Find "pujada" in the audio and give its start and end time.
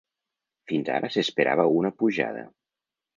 1.99-2.43